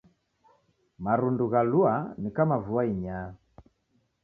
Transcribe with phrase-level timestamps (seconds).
[1.07, 3.31] Marundu ghalua ni kama vua inyaa